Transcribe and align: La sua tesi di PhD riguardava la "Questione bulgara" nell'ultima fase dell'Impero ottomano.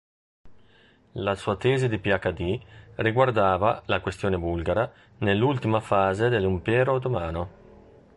La 1.21 1.35
sua 1.35 1.57
tesi 1.57 1.87
di 1.87 1.99
PhD 1.99 2.59
riguardava 2.95 3.83
la 3.85 4.01
"Questione 4.01 4.35
bulgara" 4.35 4.91
nell'ultima 5.19 5.79
fase 5.79 6.27
dell'Impero 6.27 6.93
ottomano. 6.93 7.49